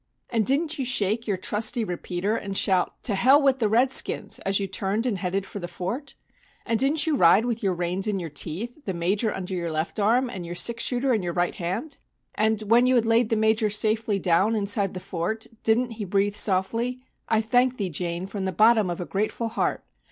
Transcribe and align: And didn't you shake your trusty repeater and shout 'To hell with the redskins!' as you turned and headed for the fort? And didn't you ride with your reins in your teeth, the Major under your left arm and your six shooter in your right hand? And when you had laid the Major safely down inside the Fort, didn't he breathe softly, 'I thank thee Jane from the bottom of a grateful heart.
And 0.31 0.47
didn't 0.47 0.79
you 0.79 0.83
shake 0.83 1.27
your 1.27 1.37
trusty 1.37 1.83
repeater 1.83 2.35
and 2.35 2.57
shout 2.57 2.95
'To 3.03 3.13
hell 3.13 3.39
with 3.39 3.59
the 3.59 3.69
redskins!' 3.69 4.39
as 4.39 4.59
you 4.59 4.65
turned 4.65 5.05
and 5.05 5.19
headed 5.19 5.45
for 5.45 5.59
the 5.59 5.67
fort? 5.67 6.15
And 6.65 6.79
didn't 6.79 7.05
you 7.05 7.15
ride 7.15 7.45
with 7.45 7.61
your 7.61 7.75
reins 7.75 8.07
in 8.07 8.19
your 8.19 8.31
teeth, 8.31 8.83
the 8.85 8.95
Major 8.95 9.31
under 9.31 9.53
your 9.53 9.71
left 9.71 9.99
arm 9.99 10.27
and 10.27 10.43
your 10.43 10.55
six 10.55 10.83
shooter 10.83 11.13
in 11.13 11.21
your 11.21 11.33
right 11.33 11.53
hand? 11.53 11.97
And 12.33 12.61
when 12.61 12.87
you 12.87 12.95
had 12.95 13.05
laid 13.05 13.29
the 13.29 13.35
Major 13.35 13.69
safely 13.69 14.17
down 14.17 14.55
inside 14.55 14.95
the 14.95 14.99
Fort, 14.99 15.45
didn't 15.61 15.91
he 15.91 16.03
breathe 16.05 16.35
softly, 16.35 17.03
'I 17.29 17.41
thank 17.41 17.77
thee 17.77 17.91
Jane 17.91 18.25
from 18.25 18.45
the 18.45 18.51
bottom 18.51 18.89
of 18.89 18.99
a 18.99 19.05
grateful 19.05 19.49
heart. 19.49 19.85